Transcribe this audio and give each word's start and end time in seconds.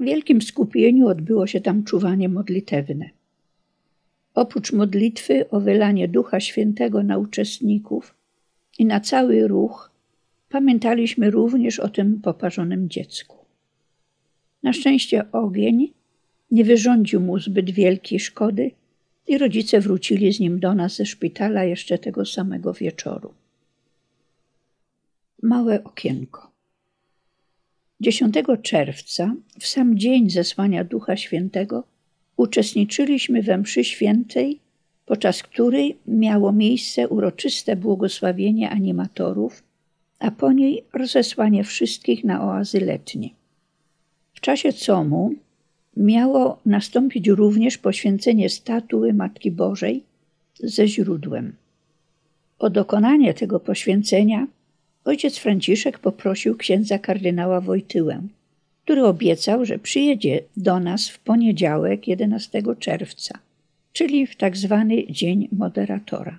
W 0.00 0.04
wielkim 0.04 0.42
skupieniu 0.42 1.08
odbyło 1.08 1.46
się 1.46 1.60
tam 1.60 1.84
czuwanie 1.84 2.28
modlitewne. 2.28 3.10
Oprócz 4.34 4.72
modlitwy 4.72 5.50
o 5.50 5.60
wylanie 5.60 6.08
Ducha 6.08 6.40
Świętego 6.40 7.02
na 7.02 7.18
uczestników 7.18 8.14
i 8.78 8.84
na 8.84 9.00
cały 9.00 9.48
ruch, 9.48 9.90
pamiętaliśmy 10.48 11.30
również 11.30 11.80
o 11.80 11.88
tym 11.88 12.20
poparzonym 12.20 12.88
dziecku. 12.88 13.36
Na 14.62 14.72
szczęście 14.72 15.32
ogień 15.32 15.92
nie 16.50 16.64
wyrządził 16.64 17.20
mu 17.20 17.38
zbyt 17.38 17.70
wielkiej 17.70 18.20
szkody 18.20 18.70
i 19.26 19.38
rodzice 19.38 19.80
wrócili 19.80 20.32
z 20.32 20.40
nim 20.40 20.60
do 20.60 20.74
nas 20.74 20.96
ze 20.96 21.06
szpitala 21.06 21.64
jeszcze 21.64 21.98
tego 21.98 22.24
samego 22.24 22.72
wieczoru. 22.72 23.34
Małe 25.42 25.84
okienko. 25.84 26.50
10 28.00 28.34
czerwca, 28.62 29.34
w 29.60 29.66
sam 29.66 29.98
dzień 29.98 30.30
zesłania 30.30 30.84
Ducha 30.84 31.16
Świętego, 31.16 31.84
uczestniczyliśmy 32.36 33.42
we 33.42 33.58
mszy 33.58 33.84
świętej, 33.84 34.58
podczas 35.06 35.42
której 35.42 35.96
miało 36.06 36.52
miejsce 36.52 37.08
uroczyste 37.08 37.76
błogosławienie 37.76 38.70
animatorów, 38.70 39.62
a 40.18 40.30
po 40.30 40.52
niej 40.52 40.84
rozesłanie 40.92 41.64
wszystkich 41.64 42.24
na 42.24 42.44
oazy 42.44 42.80
letnie. 42.80 43.30
W 44.34 44.40
czasie 44.40 44.72
comu 44.86 45.34
miało 45.96 46.58
nastąpić 46.66 47.28
również 47.28 47.78
poświęcenie 47.78 48.50
statuły 48.50 49.14
Matki 49.14 49.50
Bożej 49.50 50.02
ze 50.54 50.88
źródłem. 50.88 51.52
O 52.58 52.70
dokonanie 52.70 53.34
tego 53.34 53.60
poświęcenia 53.60 54.46
ojciec 55.08 55.38
Franciszek 55.38 55.98
poprosił 55.98 56.56
księdza 56.56 56.98
kardynała 56.98 57.60
Wojtyłę, 57.60 58.22
który 58.84 59.04
obiecał, 59.04 59.64
że 59.64 59.78
przyjedzie 59.78 60.40
do 60.56 60.80
nas 60.80 61.08
w 61.08 61.18
poniedziałek 61.18 62.08
11 62.08 62.62
czerwca, 62.78 63.38
czyli 63.92 64.26
w 64.26 64.36
tak 64.36 64.56
zwany 64.56 65.06
Dzień 65.10 65.48
Moderatora. 65.52 66.38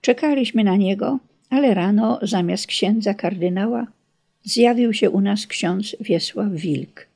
Czekaliśmy 0.00 0.64
na 0.64 0.76
niego, 0.76 1.18
ale 1.50 1.74
rano 1.74 2.18
zamiast 2.22 2.66
księdza 2.66 3.14
kardynała 3.14 3.86
zjawił 4.42 4.92
się 4.92 5.10
u 5.10 5.20
nas 5.20 5.46
ksiądz 5.46 5.96
Wiesław 6.00 6.52
Wilk, 6.52 7.06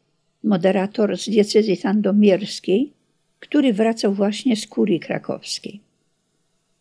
moderator 0.44 1.18
z 1.18 1.28
diecezji 1.28 1.76
sandomierskiej, 1.76 2.92
który 3.40 3.72
wracał 3.72 4.14
właśnie 4.14 4.56
z 4.56 4.66
kurii 4.66 5.00
krakowskiej. 5.00 5.80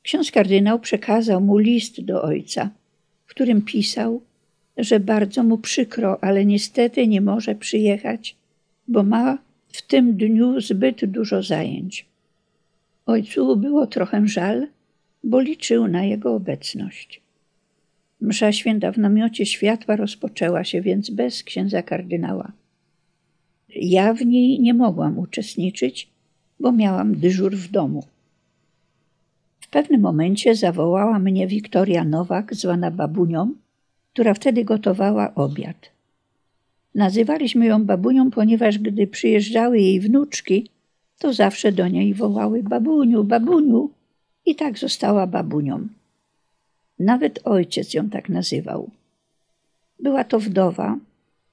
Ksiądz 0.03 0.31
kardynał 0.31 0.79
przekazał 0.79 1.41
mu 1.41 1.57
list 1.57 2.02
do 2.02 2.21
ojca, 2.21 2.69
w 3.28 3.30
którym 3.30 3.61
pisał, 3.61 4.22
że 4.78 5.00
bardzo 5.00 5.44
mu 5.44 5.58
przykro, 5.58 6.23
ale 6.23 6.45
niestety 6.45 7.08
nie 7.08 7.22
może 7.22 7.56
przyjechać, 7.56 8.36
bo 8.88 9.03
ma 9.03 9.38
w 9.67 9.81
tym 9.81 10.17
dniu 10.17 10.61
zbyt 10.61 11.06
dużo 11.06 11.44
zajęć. 11.44 12.05
Ojcu 13.05 13.58
było 13.58 13.88
trochę 13.88 14.28
żal, 14.28 14.67
bo 15.23 15.42
liczył 15.42 15.88
na 15.88 16.03
jego 16.03 16.36
obecność. 16.36 17.22
Msza 18.22 18.52
święta 18.52 18.92
w 18.92 18.98
namiocie 18.98 19.45
światła 19.45 19.95
rozpoczęła 19.95 20.64
się 20.64 20.81
więc 20.81 21.09
bez 21.09 21.44
księdza 21.44 21.81
kardynała. 21.81 22.52
Ja 23.75 24.14
w 24.14 24.25
niej 24.25 24.59
nie 24.59 24.73
mogłam 24.73 25.20
uczestniczyć, 25.20 26.09
bo 26.59 26.72
miałam 26.72 27.16
dyżur 27.16 27.55
w 27.55 27.72
domu. 27.72 28.03
W 29.67 29.69
pewnym 29.69 30.01
momencie 30.01 30.55
zawołała 30.55 31.19
mnie 31.19 31.47
Wiktoria 31.47 32.03
Nowak, 32.03 32.55
zwana 32.55 32.91
babunią, 32.91 33.53
która 34.13 34.33
wtedy 34.33 34.65
gotowała 34.65 35.35
obiad. 35.35 35.89
Nazywaliśmy 36.95 37.65
ją 37.65 37.85
babunią, 37.85 38.31
ponieważ 38.31 38.79
gdy 38.79 39.07
przyjeżdżały 39.07 39.79
jej 39.79 39.99
wnuczki, 39.99 40.69
to 41.19 41.33
zawsze 41.33 41.71
do 41.71 41.87
niej 41.87 42.13
wołały 42.13 42.63
babuniu, 42.63 43.23
babuniu 43.23 43.89
i 44.45 44.55
tak 44.55 44.77
została 44.77 45.27
babunią. 45.27 45.87
Nawet 46.99 47.39
ojciec 47.43 47.93
ją 47.93 48.09
tak 48.09 48.30
nazywał. 48.30 48.89
Była 49.99 50.23
to 50.23 50.39
wdowa, 50.39 50.97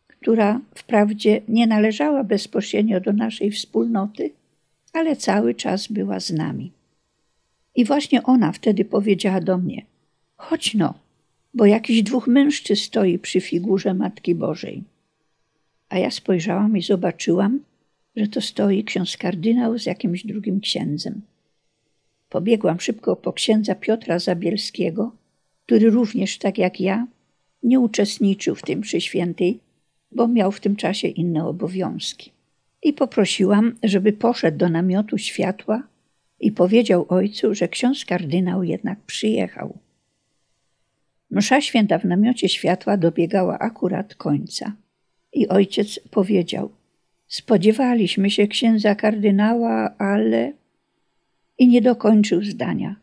która 0.06 0.60
wprawdzie 0.74 1.40
nie 1.48 1.66
należała 1.66 2.24
bezpośrednio 2.24 3.00
do 3.00 3.12
naszej 3.12 3.50
wspólnoty, 3.50 4.30
ale 4.92 5.16
cały 5.16 5.54
czas 5.54 5.86
była 5.86 6.20
z 6.20 6.30
nami. 6.30 6.70
I 7.74 7.84
właśnie 7.84 8.22
ona 8.22 8.52
wtedy 8.52 8.84
powiedziała 8.84 9.40
do 9.40 9.58
mnie: 9.58 9.82
Chodź 10.36 10.74
no, 10.74 10.94
bo 11.54 11.66
jakiś 11.66 12.02
dwóch 12.02 12.26
mężczyzn 12.26 12.82
stoi 12.82 13.18
przy 13.18 13.40
figurze 13.40 13.94
Matki 13.94 14.34
Bożej. 14.34 14.82
A 15.88 15.98
ja 15.98 16.10
spojrzałam 16.10 16.76
i 16.76 16.82
zobaczyłam, 16.82 17.60
że 18.16 18.28
to 18.28 18.40
stoi 18.40 18.84
ksiądz 18.84 19.16
kardynał 19.16 19.78
z 19.78 19.86
jakimś 19.86 20.26
drugim 20.26 20.60
księdzem. 20.60 21.20
Pobiegłam 22.28 22.80
szybko 22.80 23.16
po 23.16 23.32
księdza 23.32 23.74
Piotra 23.74 24.18
Zabielskiego, 24.18 25.12
który 25.66 25.90
również, 25.90 26.38
tak 26.38 26.58
jak 26.58 26.80
ja, 26.80 27.06
nie 27.62 27.80
uczestniczył 27.80 28.54
w 28.54 28.62
tym 28.62 28.80
przy 28.80 29.00
świętej, 29.00 29.60
bo 30.12 30.28
miał 30.28 30.52
w 30.52 30.60
tym 30.60 30.76
czasie 30.76 31.08
inne 31.08 31.46
obowiązki. 31.46 32.30
I 32.82 32.92
poprosiłam, 32.92 33.74
żeby 33.82 34.12
poszedł 34.12 34.58
do 34.58 34.68
namiotu 34.68 35.18
światła 35.18 35.82
i 36.40 36.52
powiedział 36.52 37.06
ojcu, 37.08 37.54
że 37.54 37.68
ksiądz 37.68 38.04
kardynał 38.04 38.64
jednak 38.64 39.00
przyjechał. 39.00 39.78
Msza 41.30 41.60
święta 41.60 41.98
w 41.98 42.04
namiocie 42.04 42.48
światła 42.48 42.96
dobiegała 42.96 43.58
akurat 43.58 44.14
końca. 44.14 44.72
I 45.32 45.48
ojciec 45.48 46.00
powiedział: 46.10 46.70
Spodziewaliśmy 47.26 48.30
się 48.30 48.46
księdza 48.46 48.94
kardynała, 48.94 49.94
ale. 49.98 50.52
I 51.58 51.68
nie 51.68 51.82
dokończył 51.82 52.42
zdania, 52.42 52.96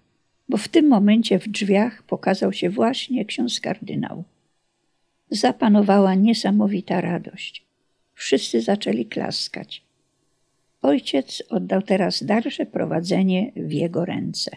bo 0.49 0.57
w 0.57 0.67
tym 0.67 0.87
momencie 0.87 1.39
w 1.39 1.47
drzwiach 1.47 2.03
pokazał 2.03 2.53
się 2.53 2.69
właśnie 2.69 3.25
ksiądz 3.25 3.59
kardynał. 3.59 4.23
Zapanowała 5.29 6.15
niesamowita 6.15 7.01
radość. 7.01 7.65
Wszyscy 8.13 8.61
zaczęli 8.61 9.05
klaskać. 9.05 9.83
Ojciec 10.81 11.43
oddał 11.49 11.81
teraz 11.81 12.23
dalsze 12.23 12.65
prowadzenie 12.65 13.51
w 13.55 13.71
jego 13.71 14.05
ręce. 14.05 14.51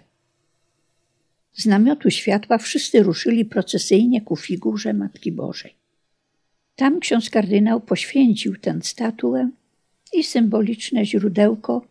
Z 1.52 1.66
namiotu 1.66 2.10
światła 2.10 2.58
wszyscy 2.58 3.02
ruszyli 3.02 3.44
procesyjnie 3.44 4.20
ku 4.20 4.36
figurze 4.36 4.92
Matki 4.92 5.32
Bożej. 5.32 5.74
Tam 6.76 7.00
ksiądz 7.00 7.30
kardynał 7.30 7.80
poświęcił 7.80 8.56
tę 8.56 8.78
statuę 8.82 9.50
i 10.12 10.24
symboliczne 10.24 11.06
źródełko, 11.06 11.86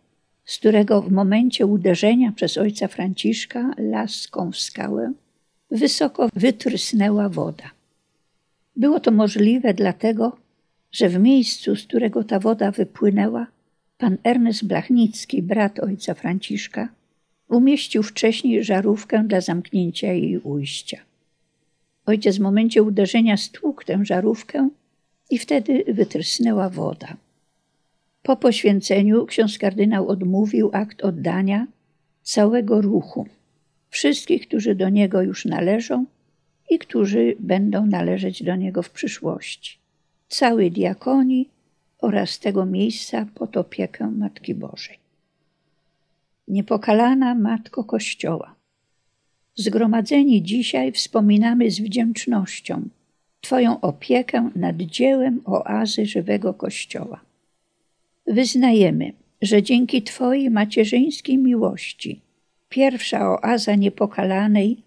z 0.46 0.58
którego 0.58 1.02
w 1.02 1.12
momencie 1.12 1.66
uderzenia 1.66 2.32
przez 2.32 2.58
ojca 2.58 2.88
Franciszka 2.88 3.74
laską 3.78 4.52
w 4.52 4.58
skałę 4.58 5.14
wysoko 5.72 6.30
wytrysnęła 6.36 7.30
woda. 7.30 7.72
Było 8.76 9.00
to 9.00 9.12
możliwe 9.12 9.74
dlatego, 9.74 10.38
że 10.92 11.10
w 11.10 11.20
miejscu, 11.20 11.76
z 11.76 11.84
którego 11.84 12.24
ta 12.24 12.40
woda 12.40 12.72
wypłynęła, 12.72 13.48
pan 14.04 14.18
Ernest 14.24 14.68
Blachnicki, 14.68 15.42
brat 15.42 15.80
ojca 15.80 16.14
Franciszka, 16.14 16.90
umieścił 17.50 18.04
wcześniej 18.04 18.64
żarówkę 18.64 19.24
dla 19.28 19.42
zamknięcia 19.42 20.08
jej 20.08 20.38
ujścia. 20.38 20.98
Ojciec 22.06 22.38
w 22.38 22.40
momencie 22.40 22.84
uderzenia 22.84 23.38
stłukł 23.38 23.84
tę 23.84 24.06
żarówkę 24.06 24.70
i 25.30 25.40
wtedy 25.40 25.84
wytrysnęła 25.88 26.70
woda. 26.70 27.18
Po 28.24 28.36
poświęceniu 28.36 29.26
ksiądz 29.26 29.58
kardynał 29.58 30.08
odmówił 30.08 30.70
akt 30.74 31.02
oddania 31.02 31.68
całego 32.24 32.82
ruchu, 32.82 33.28
wszystkich, 33.90 34.48
którzy 34.48 34.76
do 34.76 34.90
niego 34.90 35.22
już 35.22 35.46
należą 35.46 36.06
i 36.70 36.80
którzy 36.80 37.36
będą 37.40 37.86
należeć 37.86 38.44
do 38.44 38.56
niego 38.56 38.82
w 38.82 38.90
przyszłości, 38.90 39.78
całej 40.28 40.72
diakonii 40.72 41.53
oraz 42.04 42.40
tego 42.40 42.66
miejsca 42.66 43.26
pod 43.36 43.58
opiekę 43.58 44.12
Matki 44.12 44.56
Bożej. 44.56 44.98
Niepokalana 46.48 47.36
Matko 47.36 47.84
Kościoła, 47.84 48.56
zgromadzeni 49.56 50.44
dzisiaj 50.44 50.92
wspominamy 50.92 51.72
z 51.72 51.80
wdzięcznością 51.80 52.90
Twoją 53.42 53.82
opiekę 53.82 54.50
nad 54.56 54.78
dziełem 54.78 55.42
oazy 55.46 56.06
żywego 56.06 56.54
Kościoła. 56.54 57.20
Wyznajemy, 58.28 59.14
że 59.42 59.64
dzięki 59.64 60.02
Twojej 60.02 60.50
macierzyńskiej 60.50 61.38
miłości 61.38 62.20
pierwsza 62.70 63.30
oaza 63.30 63.76
niepokalanej, 63.76 64.78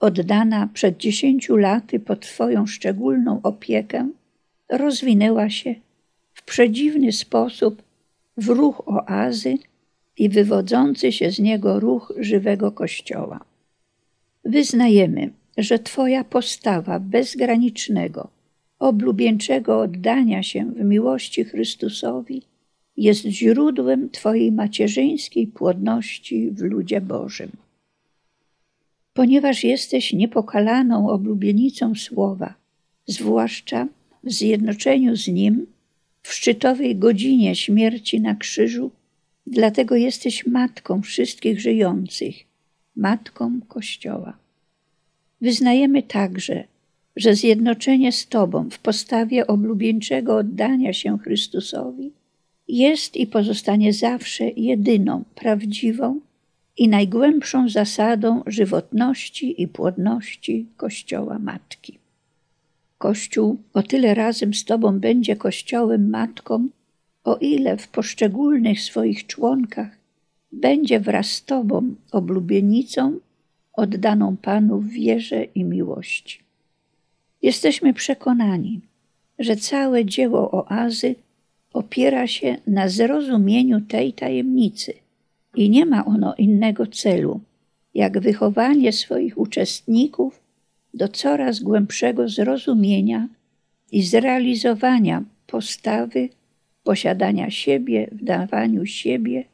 oddana 0.00 0.68
przed 0.74 0.96
dziesięciu 0.96 1.56
laty 1.56 2.00
pod 2.00 2.20
Twoją 2.20 2.66
szczególną 2.66 3.40
opiekę, 3.42 4.08
rozwinęła 4.68 5.50
się 5.50 5.74
przedziwny 6.50 7.12
sposób 7.12 7.82
w 8.36 8.48
ruch 8.48 8.82
oazy 8.86 9.58
i 10.18 10.28
wywodzący 10.28 11.12
się 11.12 11.30
z 11.30 11.38
niego 11.38 11.80
ruch 11.80 12.12
żywego 12.18 12.72
Kościoła. 12.72 13.44
Wyznajemy, 14.44 15.30
że 15.58 15.78
Twoja 15.78 16.24
postawa 16.24 17.00
bezgranicznego, 17.00 18.28
oblubieńczego 18.78 19.80
oddania 19.80 20.42
się 20.42 20.64
w 20.64 20.84
miłości 20.84 21.44
Chrystusowi 21.44 22.42
jest 22.96 23.24
źródłem 23.24 24.10
Twojej 24.10 24.52
macierzyńskiej 24.52 25.46
płodności 25.46 26.50
w 26.50 26.60
ludzie 26.60 27.00
Bożym. 27.00 27.50
Ponieważ 29.14 29.64
jesteś 29.64 30.12
niepokalaną 30.12 31.08
oblubienicą 31.10 31.94
Słowa, 31.94 32.54
zwłaszcza 33.06 33.88
w 34.24 34.32
zjednoczeniu 34.32 35.16
z 35.16 35.28
Nim 35.28 35.66
w 36.22 36.32
szczytowej 36.34 36.96
godzinie 36.96 37.56
śmierci 37.56 38.20
na 38.20 38.34
krzyżu, 38.34 38.90
dlatego 39.46 39.96
jesteś 39.96 40.46
matką 40.46 41.02
wszystkich 41.02 41.60
żyjących, 41.60 42.34
matką 42.96 43.60
Kościoła. 43.68 44.36
Wyznajemy 45.40 46.02
także, 46.02 46.64
że 47.16 47.34
zjednoczenie 47.34 48.12
z 48.12 48.26
Tobą 48.26 48.70
w 48.70 48.78
postawie 48.78 49.46
oblubieńczego 49.46 50.36
oddania 50.36 50.92
się 50.92 51.18
Chrystusowi 51.18 52.12
jest 52.70 53.16
i 53.16 53.26
pozostanie 53.26 53.92
zawsze 53.92 54.44
jedyną, 54.48 55.24
prawdziwą 55.34 56.20
i 56.76 56.88
najgłębszą 56.88 57.68
zasadą 57.68 58.42
żywotności 58.46 59.62
i 59.62 59.68
płodności 59.68 60.66
Kościoła 60.76 61.38
Matki. 61.38 61.99
Kościół 63.00 63.58
o 63.74 63.82
tyle 63.82 64.14
razem 64.14 64.54
z 64.54 64.64
Tobą 64.64 64.98
będzie 64.98 65.36
Kościołem 65.36 66.10
Matką, 66.10 66.68
o 67.24 67.36
ile 67.36 67.76
w 67.76 67.88
poszczególnych 67.88 68.80
swoich 68.80 69.26
członkach 69.26 69.96
będzie 70.52 71.00
wraz 71.00 71.26
z 71.26 71.44
Tobą 71.44 71.94
oblubienicą 72.12 73.18
oddaną 73.72 74.36
Panu 74.36 74.80
w 74.80 74.88
wierze 74.88 75.44
i 75.44 75.64
miłości. 75.64 76.38
Jesteśmy 77.42 77.94
przekonani, 77.94 78.80
że 79.38 79.56
całe 79.56 80.04
dzieło 80.04 80.50
oazy 80.50 81.14
opiera 81.72 82.26
się 82.26 82.56
na 82.66 82.88
zrozumieniu 82.88 83.80
tej 83.80 84.12
tajemnicy 84.12 84.92
i 85.54 85.70
nie 85.70 85.86
ma 85.86 86.04
ono 86.04 86.34
innego 86.34 86.86
celu, 86.86 87.40
jak 87.94 88.20
wychowanie 88.20 88.92
swoich 88.92 89.38
uczestników 89.38 90.39
do 90.94 91.08
coraz 91.08 91.60
głębszego 91.60 92.28
zrozumienia 92.28 93.28
i 93.92 94.02
zrealizowania 94.02 95.24
postawy 95.46 96.28
posiadania 96.82 97.50
siebie 97.50 98.08
w 98.12 98.24
dawaniu 98.24 98.86
siebie 98.86 99.44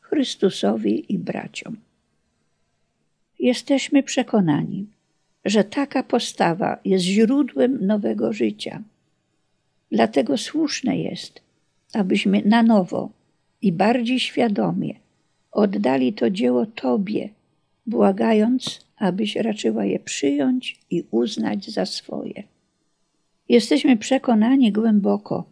Chrystusowi 0.00 1.12
i 1.12 1.18
braciom. 1.18 1.76
Jesteśmy 3.38 4.02
przekonani, 4.02 4.86
że 5.44 5.64
taka 5.64 6.02
postawa 6.02 6.78
jest 6.84 7.04
źródłem 7.04 7.86
nowego 7.86 8.32
życia. 8.32 8.82
Dlatego 9.92 10.38
słuszne 10.38 10.98
jest, 10.98 11.42
abyśmy 11.92 12.42
na 12.44 12.62
nowo 12.62 13.10
i 13.62 13.72
bardziej 13.72 14.20
świadomie 14.20 14.94
oddali 15.52 16.12
to 16.12 16.30
dzieło 16.30 16.66
Tobie, 16.66 17.28
błagając, 17.86 18.83
abyś 18.96 19.36
raczyła 19.36 19.84
je 19.84 19.98
przyjąć 19.98 20.80
i 20.90 21.04
uznać 21.10 21.70
za 21.70 21.86
swoje. 21.86 22.42
Jesteśmy 23.48 23.96
przekonani 23.96 24.72
głęboko, 24.72 25.44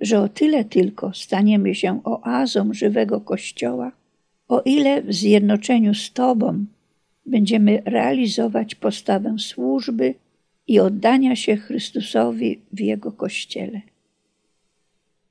że 0.00 0.20
o 0.20 0.28
tyle 0.28 0.64
tylko 0.64 1.12
staniemy 1.14 1.74
się 1.74 2.00
oazą 2.04 2.74
żywego 2.74 3.20
Kościoła, 3.20 3.92
o 4.48 4.60
ile 4.60 5.02
w 5.02 5.14
zjednoczeniu 5.14 5.94
z 5.94 6.12
Tobą 6.12 6.64
będziemy 7.26 7.82
realizować 7.84 8.74
postawę 8.74 9.34
służby 9.38 10.14
i 10.66 10.80
oddania 10.80 11.36
się 11.36 11.56
Chrystusowi 11.56 12.60
w 12.72 12.80
Jego 12.80 13.12
Kościele. 13.12 13.80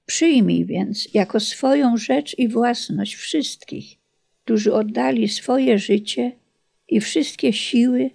Przyjmij 0.06 0.66
więc 0.66 1.14
jako 1.14 1.40
swoją 1.40 1.98
rzecz 1.98 2.40
i 2.40 2.48
własność 2.48 3.16
wszystkich, 3.16 3.98
którzy 4.44 4.74
oddali 4.74 5.28
swoje 5.28 5.80
życie 5.80 6.32
i 6.92 7.00
wszystkie 7.00 7.54
siły 7.54 8.10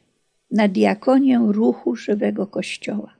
na 0.50 0.68
diakonię 0.68 1.40
ruchu 1.46 1.96
żywego 1.96 2.46
Kościoła. 2.46 3.14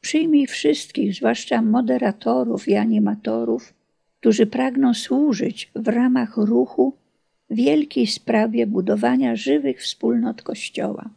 Przyjmij 0.00 0.46
wszystkich, 0.46 1.14
zwłaszcza 1.14 1.62
moderatorów 1.62 2.68
i 2.68 2.74
animatorów, 2.74 3.74
którzy 4.20 4.46
pragną 4.46 4.94
służyć 4.94 5.70
w 5.74 5.88
ramach 5.88 6.36
ruchu 6.36 6.94
wielkiej 7.50 8.06
sprawie 8.06 8.66
budowania 8.66 9.36
żywych 9.36 9.82
wspólnot 9.82 10.42
Kościoła. 10.42 11.10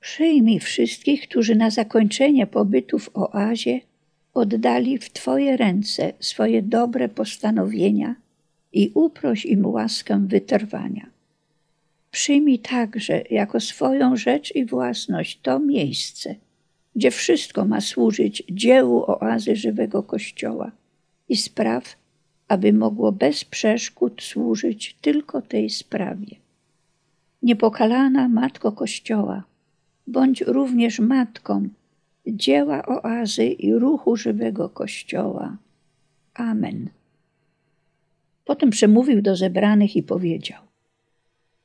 Przyjmij 0.00 0.60
wszystkich, 0.60 1.28
którzy 1.28 1.56
na 1.56 1.70
zakończenie 1.70 2.46
pobytu 2.46 2.98
w 2.98 3.10
oazie 3.14 3.80
oddali 4.34 4.98
w 4.98 5.10
Twoje 5.10 5.56
ręce 5.56 6.12
swoje 6.20 6.62
dobre 6.62 7.08
postanowienia 7.08 8.14
i 8.72 8.90
uproś 8.94 9.46
im 9.46 9.66
łaskę 9.66 10.26
wytrwania. 10.28 11.11
Przyjmij 12.12 12.58
także 12.58 13.22
jako 13.30 13.60
swoją 13.60 14.16
rzecz 14.16 14.54
i 14.54 14.64
własność 14.64 15.40
to 15.42 15.58
miejsce, 15.58 16.34
gdzie 16.96 17.10
wszystko 17.10 17.64
ma 17.64 17.80
służyć 17.80 18.42
dziełu 18.50 19.04
oazy 19.06 19.56
żywego 19.56 20.02
Kościoła 20.02 20.70
i 21.28 21.36
spraw, 21.36 21.96
aby 22.48 22.72
mogło 22.72 23.12
bez 23.12 23.44
przeszkód 23.44 24.22
służyć 24.22 24.96
tylko 25.00 25.42
tej 25.42 25.70
sprawie. 25.70 26.36
Niepokalana 27.42 28.28
Matko 28.28 28.72
Kościoła, 28.72 29.44
bądź 30.06 30.40
również 30.40 30.98
Matką 30.98 31.68
dzieła 32.26 32.86
oazy 32.86 33.46
i 33.46 33.74
ruchu 33.74 34.16
żywego 34.16 34.68
Kościoła. 34.68 35.56
Amen. 36.34 36.88
Potem 38.44 38.70
przemówił 38.70 39.22
do 39.22 39.36
zebranych 39.36 39.96
i 39.96 40.02
powiedział: 40.02 40.61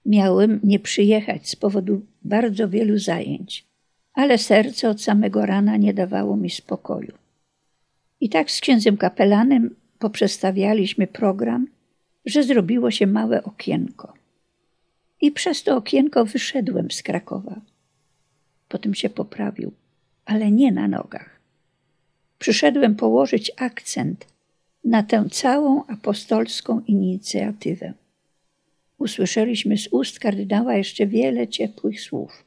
Miałem 0.07 0.59
nie 0.63 0.79
przyjechać 0.79 1.49
z 1.49 1.55
powodu 1.55 2.01
bardzo 2.21 2.69
wielu 2.69 2.97
zajęć, 2.97 3.65
ale 4.13 4.37
serce 4.37 4.89
od 4.89 5.01
samego 5.01 5.45
rana 5.45 5.77
nie 5.77 5.93
dawało 5.93 6.37
mi 6.37 6.49
spokoju. 6.49 7.13
I 8.21 8.29
tak 8.29 8.51
z 8.51 8.61
księdzem 8.61 8.97
kapelanem 8.97 9.75
poprzestawialiśmy 9.99 11.07
program, 11.07 11.67
że 12.25 12.43
zrobiło 12.43 12.91
się 12.91 13.07
małe 13.07 13.43
okienko. 13.43 14.13
I 15.21 15.31
przez 15.31 15.63
to 15.63 15.77
okienko 15.77 16.25
wyszedłem 16.25 16.91
z 16.91 17.03
Krakowa. 17.03 17.61
Potem 18.69 18.93
się 18.93 19.09
poprawił, 19.09 19.71
ale 20.25 20.51
nie 20.51 20.71
na 20.71 20.87
nogach. 20.87 21.39
Przyszedłem 22.39 22.95
położyć 22.95 23.51
akcent 23.57 24.27
na 24.83 25.03
tę 25.03 25.25
całą 25.31 25.85
apostolską 25.85 26.81
inicjatywę. 26.87 27.93
Usłyszeliśmy 28.97 29.77
z 29.77 29.87
ust 29.91 30.19
kardynała 30.19 30.75
jeszcze 30.75 31.07
wiele 31.07 31.47
ciepłych 31.47 32.01
słów. 32.01 32.43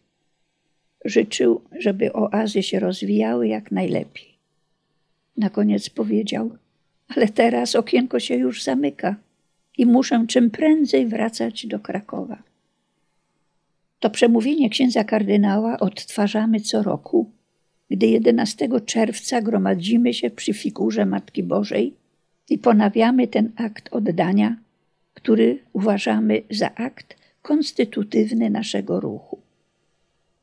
Życzył, 1.05 1.61
żeby 1.79 2.13
oazy 2.13 2.63
się 2.63 2.81
rozwijały 2.81 3.49
jak 3.49 3.73
najlepiej. 3.73 4.39
Na 5.37 5.51
koniec 5.51 5.91
powiedział, 5.91 6.57
ale 7.09 7.29
teraz 7.29 7.75
okienko 7.77 8.21
się 8.21 8.35
już 8.35 8.63
zamyka 8.63 9.17
i 9.79 9.87
muszę 9.87 10.25
czym 10.29 10.51
prędzej 10.51 11.07
wracać 11.07 11.67
do 11.67 11.81
Krakowa. 11.81 12.43
To 14.01 14.11
przemówienie 14.11 14.71
księdza 14.71 15.05
kardynała 15.05 15.81
odtwarzamy 15.81 16.61
co 16.61 16.83
roku, 16.83 17.31
gdy 17.91 18.07
11 18.07 18.69
czerwca 18.87 19.43
gromadzimy 19.43 20.15
się 20.15 20.31
przy 20.31 20.55
figurze 20.55 21.07
Matki 21.07 21.43
Bożej 21.43 21.95
i 22.49 22.59
ponawiamy 22.59 23.29
ten 23.29 23.53
akt 23.57 23.89
oddania, 23.93 24.57
który 25.15 25.59
uważamy 25.73 26.43
za 26.51 26.75
akt 26.75 27.17
konstytutywny 27.43 28.51
naszego 28.51 29.01
ruchu. 29.01 29.39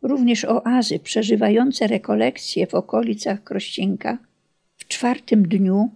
Również 0.02 0.46
oazy 0.46 1.00
przeżywające 1.00 1.88
rekolekcje 1.88 2.68
w 2.68 2.76
okolicach 2.76 3.44
Krościnka 3.44 4.18
w 4.78 4.88
czwartym 4.88 5.48
dniu 5.48 5.90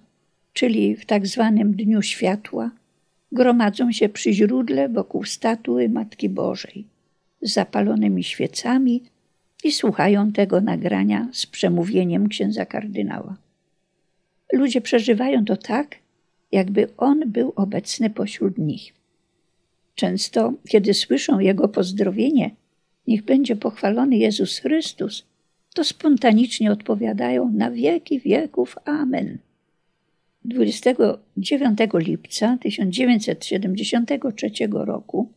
czyli 0.54 0.96
w 0.96 1.06
tak 1.06 1.28
zwanym 1.28 1.74
Dniu 1.74 2.02
Światła, 2.02 2.72
gromadzą 3.32 3.92
się 3.92 4.10
przy 4.10 4.34
źródle 4.34 4.90
wokół 4.90 5.24
statuły 5.24 5.90
Matki 5.90 6.30
Bożej 6.30 6.86
z 7.42 7.54
zapalonymi 7.54 8.24
świecami 8.24 9.04
i 9.64 9.72
słuchają 9.72 10.32
tego 10.32 10.62
nagrania 10.62 11.28
z 11.32 11.46
przemówieniem 11.46 12.30
księdza 12.30 12.66
kardynała. 12.66 13.36
Ludzie 14.54 14.82
przeżywają 14.82 15.46
to 15.46 15.58
tak, 15.58 15.96
jakby 16.52 16.88
on 16.98 17.24
był 17.26 17.54
obecny 17.56 18.10
pośród 18.10 18.58
nich. 18.58 18.94
Często, 19.96 20.54
kiedy 20.70 20.94
słyszą 20.94 21.40
jego 21.40 21.68
pozdrowienie, 21.68 22.52
niech 23.08 23.24
będzie 23.24 23.56
pochwalony 23.56 24.18
Jezus 24.18 24.60
Chrystus, 24.60 25.24
to 25.74 25.84
spontanicznie 25.84 26.72
odpowiadają 26.72 27.52
na 27.52 27.72
wieki 27.72 28.20
wieków 28.20 28.76
Amen. 28.86 29.38
29 30.46 31.80
lipca 31.94 32.58
1973 32.62 34.52
roku 34.72 35.30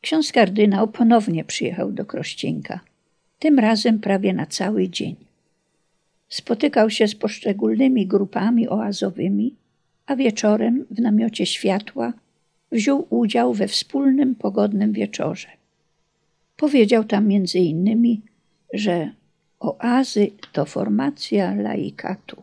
ksiądz 0.00 0.32
kardynał 0.32 0.88
ponownie 0.88 1.44
przyjechał 1.44 1.92
do 1.92 2.04
Krościnka, 2.04 2.80
tym 3.38 3.58
razem 3.58 3.98
prawie 3.98 4.32
na 4.32 4.46
cały 4.46 4.88
dzień. 4.88 5.16
spotykał 6.28 6.90
się 6.90 7.08
z 7.08 7.14
poszczególnymi 7.14 8.06
grupami 8.06 8.68
oazowymi, 8.68 9.54
a 10.10 10.16
wieczorem 10.16 10.86
w 10.90 11.00
namiocie 11.00 11.46
światła 11.46 12.12
wziął 12.72 13.06
udział 13.10 13.54
we 13.54 13.68
wspólnym 13.68 14.34
pogodnym 14.34 14.92
wieczorze. 14.92 15.48
Powiedział 16.56 17.04
tam 17.04 17.28
między 17.28 17.58
innymi, 17.58 18.20
że 18.72 19.10
oazy 19.60 20.30
to 20.52 20.64
formacja 20.64 21.54
laikatu. 21.54 22.42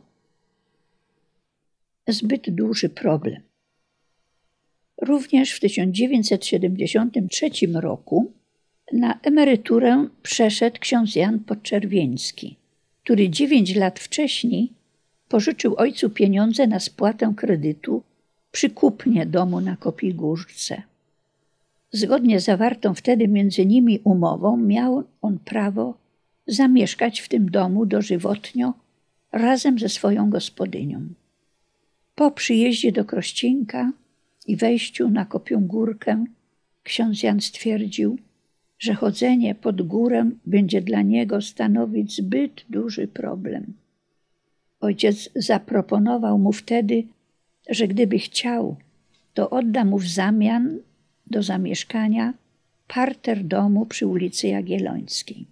Zbyt 2.07 2.49
duży 2.49 2.89
problem. 2.89 3.41
Również 5.01 5.51
w 5.51 5.59
1973 5.59 7.49
roku 7.73 8.31
na 8.93 9.19
emeryturę 9.23 10.07
przeszedł 10.23 10.79
ksiądz 10.79 11.15
Jan 11.15 11.39
Podczerwieński, 11.39 12.55
który 13.03 13.29
dziewięć 13.29 13.75
lat 13.75 13.99
wcześniej 13.99 14.76
pożyczył 15.29 15.75
ojcu 15.77 16.09
pieniądze 16.09 16.67
na 16.67 16.79
spłatę 16.79 17.33
kredytu 17.37 18.03
przy 18.51 18.69
kupnie 18.69 19.25
domu 19.25 19.61
na 19.61 19.77
Kopigórce. 19.77 20.81
Zgodnie 21.91 22.39
z 22.39 22.45
zawartą 22.45 22.93
wtedy 22.93 23.27
między 23.27 23.65
nimi 23.65 23.99
umową 24.03 24.57
miał 24.57 25.03
on 25.21 25.39
prawo 25.39 25.97
zamieszkać 26.47 27.19
w 27.19 27.29
tym 27.29 27.51
domu 27.51 27.85
dożywotnio 27.85 28.73
razem 29.31 29.79
ze 29.79 29.89
swoją 29.89 30.29
gospodynią. 30.29 31.07
Po 32.15 32.31
przyjeździe 32.31 32.91
do 32.91 33.05
Krościnka 33.05 33.91
i 34.47 34.55
wejściu 34.55 35.09
na 35.09 35.25
Kopią 35.25 35.67
Górkę 35.67 36.25
ksiądz 36.83 37.23
Jan 37.23 37.41
stwierdził, 37.41 38.17
że 38.79 38.93
chodzenie 38.93 39.55
pod 39.55 39.81
górę 39.81 40.29
będzie 40.45 40.81
dla 40.81 41.01
niego 41.01 41.41
stanowić 41.41 42.15
zbyt 42.15 42.65
duży 42.69 43.07
problem. 43.07 43.73
Ojciec 44.87 45.29
zaproponował 45.35 46.39
mu 46.39 46.51
wtedy, 46.51 47.03
że 47.69 47.87
gdyby 47.87 48.19
chciał, 48.19 48.75
to 49.33 49.49
odda 49.49 49.85
mu 49.85 49.97
w 49.97 50.07
zamian 50.07 50.79
do 51.27 51.43
zamieszkania 51.43 52.33
parter 52.87 53.43
domu 53.43 53.85
przy 53.85 54.07
ulicy 54.07 54.47
Jagiellońskiej, 54.47 55.45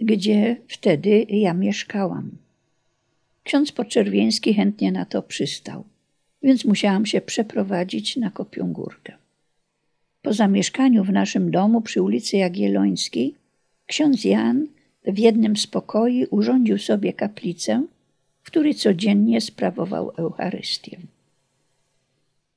gdzie 0.00 0.56
wtedy 0.68 1.26
ja 1.28 1.54
mieszkałam. 1.54 2.30
Ksiądz 3.44 3.72
Poczerwieński 3.72 4.54
chętnie 4.54 4.92
na 4.92 5.04
to 5.04 5.22
przystał, 5.22 5.84
więc 6.42 6.64
musiałam 6.64 7.06
się 7.06 7.20
przeprowadzić 7.20 8.16
na 8.16 8.30
Kopią 8.30 8.72
Górkę. 8.72 9.12
Po 10.22 10.32
zamieszkaniu 10.32 11.04
w 11.04 11.12
naszym 11.12 11.50
domu 11.50 11.80
przy 11.80 12.02
ulicy 12.02 12.36
Jagiellońskiej 12.36 13.34
ksiądz 13.86 14.24
Jan 14.24 14.66
w 15.04 15.18
jednym 15.18 15.56
z 15.56 15.66
pokoi 15.66 16.26
urządził 16.30 16.78
sobie 16.78 17.12
kaplicę, 17.12 17.82
w 18.42 18.46
której 18.46 18.74
codziennie 18.74 19.40
sprawował 19.40 20.12
Eucharystię. 20.16 20.98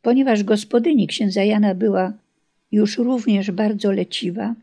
Ponieważ 0.01 0.43
gospodyni 0.43 1.07
księdza 1.07 1.43
Jana 1.43 1.75
była 1.75 2.13
już 2.71 2.97
również 2.97 3.51
bardzo 3.51 3.91
leciwa, 3.91 4.55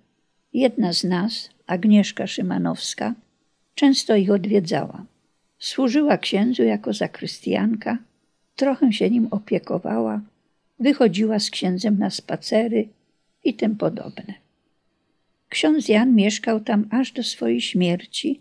jedna 0.54 0.92
z 0.92 1.04
nas, 1.04 1.50
Agnieszka 1.66 2.26
Szymanowska, 2.26 3.14
często 3.74 4.16
ich 4.16 4.30
odwiedzała. 4.30 5.04
Służyła 5.58 6.18
księdzu 6.18 6.62
jako 6.62 6.92
zakrystianka, 6.92 7.98
trochę 8.56 8.92
się 8.92 9.10
nim 9.10 9.28
opiekowała, 9.30 10.20
wychodziła 10.80 11.38
z 11.38 11.50
księdzem 11.50 11.98
na 11.98 12.10
spacery 12.10 12.88
i 13.44 13.54
tym 13.54 13.76
podobne. 13.76 14.34
Ksiądz 15.48 15.88
Jan 15.88 16.14
mieszkał 16.14 16.60
tam 16.60 16.86
aż 16.90 17.12
do 17.12 17.22
swojej 17.22 17.60
śmierci, 17.60 18.40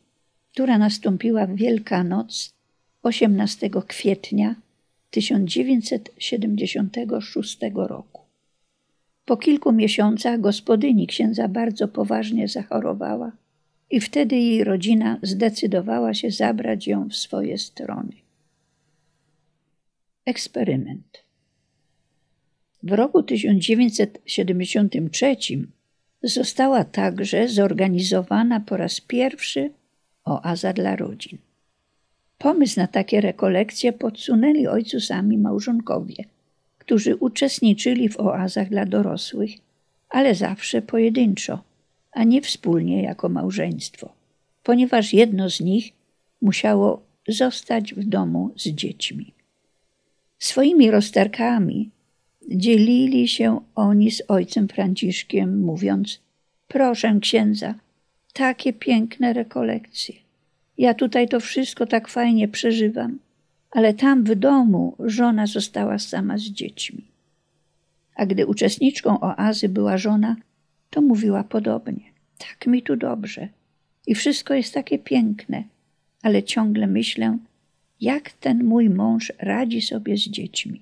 która 0.51 0.77
nastąpiła 0.77 1.45
w 1.45 1.55
Wielkanoc 1.55 2.53
18 3.03 3.70
kwietnia 3.88 4.55
1976 5.12 7.60
roku. 7.75 8.22
Po 9.25 9.38
kilku 9.38 9.72
miesiącach 9.72 10.39
gospodyni 10.39 11.08
księdza 11.08 11.48
bardzo 11.48 11.88
poważnie 11.88 12.48
zachorowała 12.48 13.31
i 13.89 14.00
wtedy 14.00 14.36
jej 14.36 14.63
rodzina 14.63 15.20
zdecydowała 15.22 16.13
się 16.13 16.31
zabrać 16.31 16.88
ją 16.88 17.10
w 17.10 17.15
swoje 17.15 17.58
strony. 17.58 18.13
Eksperyment. 20.25 21.24
W 22.84 22.91
roku 22.91 23.24
1973 23.24 25.36
została 26.24 26.84
także 26.84 27.48
zorganizowana 27.48 28.60
po 28.60 28.77
raz 28.77 29.01
pierwszy 29.01 29.72
oaza 30.25 30.74
dla 30.74 30.96
rodzin. 30.96 31.38
Pomysł 32.41 32.79
na 32.79 32.88
takie 32.88 33.21
rekolekcje 33.21 33.93
podsunęli 33.93 34.67
ojcu 34.67 35.00
sami 35.00 35.38
małżonkowie, 35.38 36.15
którzy 36.77 37.15
uczestniczyli 37.15 38.10
w 38.10 38.19
oazach 38.19 38.69
dla 38.69 38.86
dorosłych, 38.86 39.51
ale 40.10 40.36
zawsze 40.36 40.81
pojedynczo, 40.81 41.63
a 42.12 42.24
nie 42.24 42.41
wspólnie 42.41 43.03
jako 43.03 43.29
małżeństwo, 43.29 44.13
ponieważ 44.63 45.13
jedno 45.13 45.50
z 45.50 45.60
nich 45.60 45.93
musiało 46.41 47.01
zostać 47.27 47.93
w 47.93 48.03
domu 48.03 48.51
z 48.55 48.63
dziećmi. 48.67 49.33
Swoimi 50.39 50.91
rozterkami 50.91 51.89
dzielili 52.50 53.27
się 53.27 53.62
oni 53.75 54.12
z 54.12 54.21
ojcem 54.27 54.67
Franciszkiem, 54.67 55.60
mówiąc: 55.60 56.19
Proszę 56.67 57.17
księdza, 57.21 57.75
takie 58.33 58.74
piękne 58.74 59.33
rekolekcje. 59.33 60.30
Ja 60.81 60.93
tutaj 60.93 61.27
to 61.27 61.39
wszystko 61.39 61.85
tak 61.85 62.07
fajnie 62.07 62.47
przeżywam, 62.47 63.19
ale 63.71 63.93
tam 63.93 64.23
w 64.23 64.35
domu 64.35 64.95
żona 65.00 65.47
została 65.47 66.00
sama 66.00 66.38
z 66.38 66.41
dziećmi. 66.41 67.03
A 68.15 68.25
gdy 68.25 68.45
uczestniczką 68.45 69.19
oazy 69.19 69.69
była 69.69 69.97
żona, 69.97 70.35
to 70.89 71.01
mówiła 71.01 71.43
podobnie: 71.43 72.03
Tak 72.38 72.67
mi 72.67 72.81
tu 72.83 72.95
dobrze 72.95 73.47
i 74.07 74.15
wszystko 74.15 74.53
jest 74.53 74.73
takie 74.73 75.00
piękne, 75.00 75.63
ale 76.21 76.43
ciągle 76.43 76.88
myślę, 76.88 77.38
jak 78.01 78.31
ten 78.31 78.63
mój 78.63 78.89
mąż 78.89 79.33
radzi 79.39 79.81
sobie 79.81 80.17
z 80.17 80.21
dziećmi. 80.21 80.81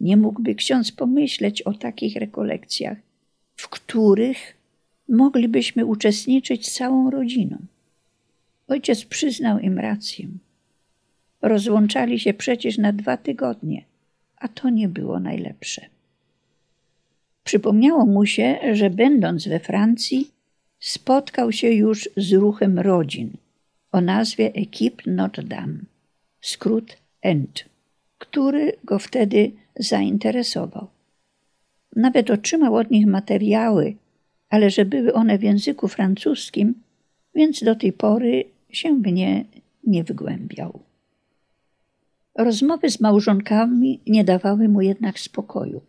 Nie 0.00 0.16
mógłby 0.16 0.54
ksiądz 0.54 0.92
pomyśleć 0.92 1.62
o 1.62 1.72
takich 1.72 2.16
rekolekcjach, 2.16 2.98
w 3.56 3.68
których 3.68 4.56
moglibyśmy 5.08 5.86
uczestniczyć 5.86 6.72
całą 6.72 7.10
rodziną. 7.10 7.58
Ojciec 8.68 9.04
przyznał 9.04 9.58
im 9.58 9.78
rację. 9.78 10.28
Rozłączali 11.42 12.20
się 12.20 12.34
przecież 12.34 12.78
na 12.78 12.92
dwa 12.92 13.16
tygodnie, 13.16 13.84
a 14.36 14.48
to 14.48 14.70
nie 14.70 14.88
było 14.88 15.20
najlepsze. 15.20 15.86
Przypomniało 17.44 18.06
mu 18.06 18.26
się, 18.26 18.58
że 18.72 18.90
będąc 18.90 19.48
we 19.48 19.60
Francji, 19.60 20.30
spotkał 20.80 21.52
się 21.52 21.70
już 21.70 22.08
z 22.16 22.32
ruchem 22.32 22.78
rodzin 22.78 23.30
o 23.92 24.00
nazwie 24.00 24.52
Equipe 24.54 25.10
Notre 25.10 25.44
Dame, 25.44 25.78
skrót 26.40 26.96
ENT, 27.22 27.64
który 28.18 28.72
go 28.84 28.98
wtedy 28.98 29.52
zainteresował. 29.76 30.86
Nawet 31.96 32.30
otrzymał 32.30 32.76
od 32.76 32.90
nich 32.90 33.06
materiały, 33.06 33.94
ale 34.50 34.70
że 34.70 34.84
były 34.84 35.12
one 35.12 35.38
w 35.38 35.42
języku 35.42 35.88
francuskim, 35.88 36.74
więc 37.34 37.64
do 37.64 37.74
tej 37.74 37.92
pory 37.92 38.44
się 38.74 39.02
w 39.02 39.12
nie 39.12 39.44
nie 39.86 40.04
wygłębiał. 40.04 40.80
Rozmowy 42.38 42.90
z 42.90 43.00
małżonkami 43.00 44.00
nie 44.06 44.24
dawały 44.24 44.68
mu 44.68 44.80
jednak 44.80 45.20
spokoju. 45.20 45.80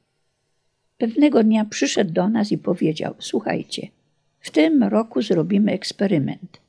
Pewnego 0.97 1.43
dnia 1.43 1.65
przyszedł 1.65 2.13
do 2.13 2.29
nas 2.29 2.51
i 2.51 2.57
powiedział: 2.57 3.13
Słuchajcie, 3.19 3.87
w 4.39 4.51
tym 4.51 4.83
roku 4.83 5.21
zrobimy 5.21 5.71
eksperyment. 5.71 6.61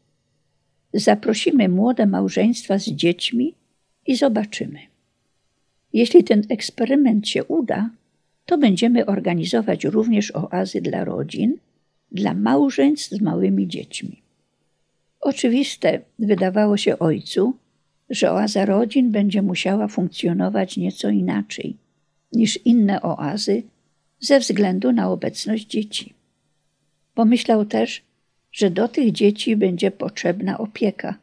Zaprosimy 0.92 1.68
młode 1.68 2.06
małżeństwa 2.06 2.78
z 2.78 2.84
dziećmi 2.84 3.54
i 4.06 4.16
zobaczymy. 4.16 4.78
Jeśli 5.92 6.24
ten 6.24 6.42
eksperyment 6.48 7.28
się 7.28 7.44
uda, 7.44 7.90
to 8.46 8.58
będziemy 8.58 9.06
organizować 9.06 9.84
również 9.84 10.30
oazy 10.30 10.80
dla 10.80 11.04
rodzin, 11.04 11.58
dla 12.12 12.34
małżeństw 12.34 13.10
z 13.10 13.20
małymi 13.20 13.68
dziećmi. 13.68 14.25
Oczywiste 15.26 16.00
wydawało 16.18 16.76
się 16.76 16.98
ojcu, 16.98 17.54
że 18.10 18.32
oaza 18.32 18.64
rodzin 18.64 19.10
będzie 19.10 19.42
musiała 19.42 19.88
funkcjonować 19.88 20.76
nieco 20.76 21.08
inaczej 21.10 21.76
niż 22.32 22.58
inne 22.64 23.02
oazy 23.02 23.62
ze 24.20 24.40
względu 24.40 24.92
na 24.92 25.10
obecność 25.10 25.66
dzieci. 25.66 26.14
Pomyślał 27.14 27.64
też, 27.64 28.02
że 28.52 28.70
do 28.70 28.88
tych 28.88 29.12
dzieci 29.12 29.56
będzie 29.56 29.90
potrzebna 29.90 30.58
opieka, 30.58 31.14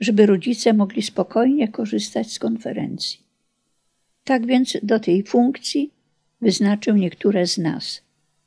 żeby 0.00 0.26
rodzice 0.26 0.72
mogli 0.72 1.02
spokojnie 1.02 1.68
korzystać 1.68 2.32
z 2.32 2.38
konferencji. 2.38 3.20
Tak 4.24 4.46
więc 4.46 4.76
do 4.82 5.00
tej 5.00 5.22
funkcji 5.22 5.90
wyznaczył 6.40 6.96
niektóre 6.96 7.46
z 7.46 7.58
nas, 7.58 8.02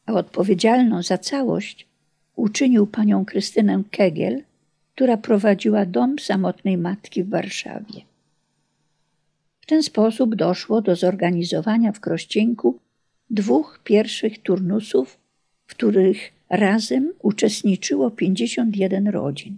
a 0.05 0.13
odpowiedzialną 0.13 1.03
za 1.03 1.17
całość 1.17 1.87
uczynił 2.35 2.87
panią 2.87 3.25
Krystynę 3.25 3.83
Kegiel, 3.91 4.46
która 4.97 5.17
prowadziła 5.17 5.85
dom 5.85 6.19
samotnej 6.19 6.77
matki 6.77 7.23
w 7.23 7.29
Warszawie. 7.29 8.01
W 9.59 9.65
ten 9.65 9.83
sposób 9.83 10.35
doszło 10.35 10.81
do 10.81 10.95
zorganizowania 10.95 11.91
w 11.91 11.99
Krościenku 11.99 12.79
dwóch 13.29 13.79
pierwszych 13.83 14.41
turnusów, 14.41 15.17
w 15.67 15.71
których 15.71 16.31
razem 16.49 17.13
uczestniczyło 17.19 18.11
51 18.11 19.07
rodzin, 19.07 19.57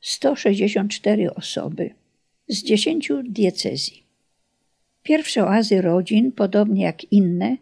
164 0.00 1.34
osoby 1.34 1.90
z 2.48 2.62
10 2.62 3.12
diecezji. 3.24 4.02
Pierwsze 5.02 5.44
oazy 5.44 5.82
rodzin, 5.82 6.32
podobnie 6.32 6.84
jak 6.84 7.12
inne, 7.12 7.56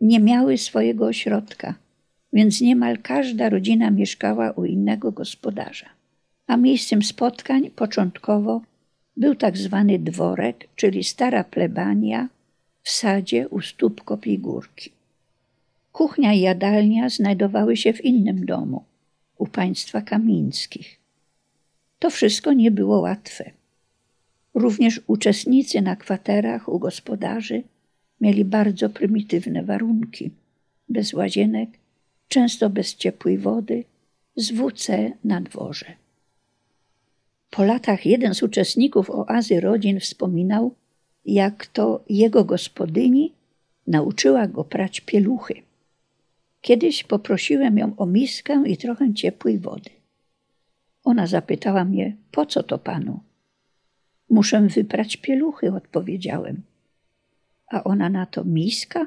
nie 0.00 0.20
miały 0.20 0.58
swojego 0.58 1.06
ośrodka, 1.06 1.74
więc 2.32 2.60
niemal 2.60 2.98
każda 2.98 3.48
rodzina 3.48 3.90
mieszkała 3.90 4.50
u 4.50 4.64
innego 4.64 5.12
gospodarza. 5.12 6.01
A 6.52 6.56
miejscem 6.56 7.02
spotkań 7.02 7.70
początkowo 7.70 8.60
był 9.16 9.34
tak 9.34 9.56
zwany 9.56 9.98
dworek, 9.98 10.68
czyli 10.76 11.04
stara 11.04 11.44
plebania 11.44 12.28
w 12.82 12.90
sadzie 12.90 13.48
u 13.48 13.60
stóp 13.60 14.04
Kopiej 14.04 14.38
Górki. 14.38 14.90
Kuchnia 15.92 16.32
i 16.32 16.40
jadalnia 16.40 17.08
znajdowały 17.08 17.76
się 17.76 17.92
w 17.92 18.04
innym 18.04 18.46
domu, 18.46 18.84
u 19.38 19.46
państwa 19.46 20.00
Kamińskich. 20.00 20.98
To 21.98 22.10
wszystko 22.10 22.52
nie 22.52 22.70
było 22.70 23.00
łatwe. 23.00 23.50
Również 24.54 25.00
uczestnicy 25.06 25.82
na 25.82 25.96
kwaterach 25.96 26.68
u 26.68 26.78
gospodarzy 26.78 27.62
mieli 28.20 28.44
bardzo 28.44 28.90
prymitywne 28.90 29.62
warunki, 29.62 30.30
bez 30.88 31.12
łazienek, 31.12 31.70
często 32.28 32.70
bez 32.70 32.94
ciepłej 32.94 33.38
wody, 33.38 33.84
z 34.36 34.52
WC 34.52 35.12
na 35.24 35.40
dworze. 35.40 36.01
Po 37.52 37.64
latach 37.64 38.06
jeden 38.06 38.34
z 38.34 38.42
uczestników 38.42 39.10
oazy 39.10 39.60
rodzin 39.60 40.00
wspominał, 40.00 40.74
jak 41.24 41.66
to 41.66 42.04
jego 42.08 42.44
gospodyni 42.44 43.32
nauczyła 43.86 44.46
go 44.46 44.64
prać 44.64 45.00
pieluchy. 45.00 45.54
Kiedyś 46.60 47.04
poprosiłem 47.04 47.78
ją 47.78 47.96
o 47.96 48.06
miskę 48.06 48.62
i 48.66 48.76
trochę 48.76 49.14
ciepłej 49.14 49.58
wody. 49.58 49.90
Ona 51.04 51.26
zapytała 51.26 51.84
mnie, 51.84 52.16
po 52.30 52.46
co 52.46 52.62
to 52.62 52.78
panu? 52.78 53.20
Muszę 54.30 54.60
wyprać 54.60 55.16
pieluchy, 55.16 55.72
odpowiedziałem. 55.72 56.62
A 57.66 57.84
ona 57.84 58.08
na 58.08 58.26
to, 58.26 58.44
miska? 58.44 59.06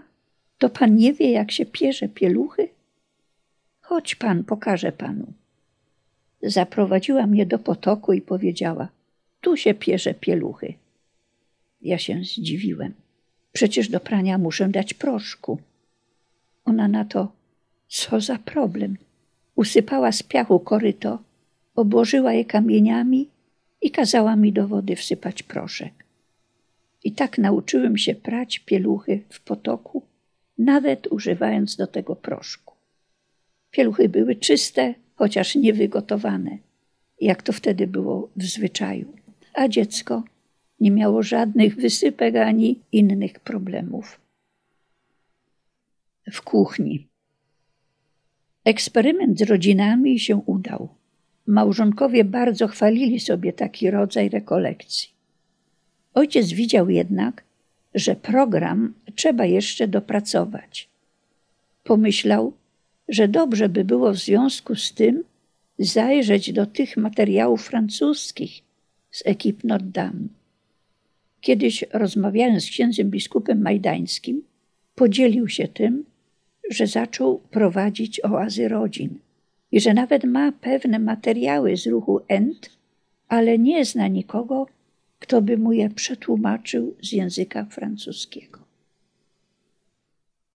To 0.57 0.69
pan 0.69 0.95
nie 0.95 1.13
wie, 1.13 1.31
jak 1.31 1.51
się 1.51 1.65
pierze 1.65 2.09
pieluchy? 2.09 2.69
Chodź 3.81 4.15
pan, 4.15 4.43
pokażę 4.43 4.91
panu. 4.91 5.33
Zaprowadziła 6.45 7.27
mnie 7.27 7.45
do 7.45 7.59
potoku 7.59 8.13
i 8.13 8.21
powiedziała, 8.21 8.87
tu 9.41 9.57
się 9.57 9.73
pierze 9.73 10.13
pieluchy. 10.13 10.73
Ja 11.81 11.97
się 11.97 12.23
zdziwiłem. 12.23 12.93
Przecież 13.51 13.89
do 13.89 13.99
prania 13.99 14.37
muszę 14.37 14.69
dać 14.69 14.93
proszku. 14.93 15.59
Ona 16.65 16.87
na 16.87 17.05
to, 17.05 17.31
co 17.87 18.21
za 18.21 18.37
problem. 18.37 18.97
Usypała 19.55 20.11
z 20.11 20.23
piachu 20.23 20.59
koryto, 20.59 21.19
obłożyła 21.75 22.33
je 22.33 22.45
kamieniami 22.45 23.29
i 23.81 23.91
kazała 23.91 24.35
mi 24.35 24.53
do 24.53 24.67
wody 24.67 24.95
wsypać 24.95 25.43
proszek. 25.43 25.93
I 27.03 27.11
tak 27.11 27.37
nauczyłem 27.37 27.97
się 27.97 28.15
prać 28.15 28.59
pieluchy 28.59 29.21
w 29.29 29.41
potoku, 29.41 30.03
nawet 30.57 31.07
używając 31.07 31.75
do 31.75 31.87
tego 31.87 32.15
proszku. 32.15 32.73
Pieluchy 33.71 34.09
były 34.09 34.35
czyste, 34.35 34.93
chociaż 35.15 35.55
niewygotowane, 35.55 36.57
jak 37.21 37.43
to 37.43 37.53
wtedy 37.53 37.87
było 37.87 38.29
w 38.35 38.43
zwyczaju, 38.43 39.13
a 39.53 39.67
dziecko 39.67 40.23
nie 40.79 40.91
miało 40.91 41.23
żadnych 41.23 41.75
wysypek 41.75 42.35
ani 42.35 42.79
innych 42.91 43.39
problemów. 43.39 44.19
W 46.31 46.41
kuchni. 46.41 47.07
Eksperyment 48.65 49.39
z 49.39 49.41
rodzinami 49.41 50.19
się 50.19 50.35
udał. 50.35 50.89
Małżonkowie 51.47 52.23
bardzo 52.23 52.67
chwalili 52.67 53.19
sobie 53.19 53.53
taki 53.53 53.91
rodzaj 53.91 54.29
rekolekcji. 54.29 55.09
Ojciec 56.13 56.51
widział 56.51 56.89
jednak, 56.89 57.43
że 57.95 58.15
program 58.15 58.93
trzeba 59.15 59.45
jeszcze 59.45 59.87
dopracować. 59.87 60.89
Pomyślał, 61.83 62.53
że 63.09 63.27
dobrze 63.27 63.69
by 63.69 63.83
było 63.83 64.13
w 64.13 64.17
związku 64.17 64.75
z 64.75 64.93
tym 64.93 65.23
zajrzeć 65.79 66.53
do 66.53 66.65
tych 66.65 66.97
materiałów 66.97 67.65
francuskich 67.65 68.61
z 69.11 69.23
ekip 69.25 69.63
Notre 69.63 69.87
Dame. 69.87 70.27
Kiedyś 71.41 71.83
rozmawiając 71.93 72.63
z 72.63 72.69
księdzem 72.69 73.09
biskupem 73.09 73.61
majdańskim, 73.61 74.43
podzielił 74.95 75.47
się 75.47 75.67
tym, 75.67 76.05
że 76.71 76.87
zaczął 76.87 77.39
prowadzić 77.39 78.25
oazy 78.25 78.67
rodzin 78.67 79.19
i 79.71 79.79
że 79.79 79.93
nawet 79.93 80.23
ma 80.23 80.51
pewne 80.51 80.99
materiały 80.99 81.77
z 81.77 81.87
ruchu 81.87 82.21
ENT, 82.27 82.69
ale 83.27 83.59
nie 83.59 83.85
zna 83.85 84.07
nikogo, 84.07 84.67
kto 85.19 85.41
by 85.41 85.57
mu 85.57 85.71
je 85.73 85.89
przetłumaczył 85.89 86.95
z 87.01 87.11
języka 87.11 87.65
francuskiego. 87.65 88.64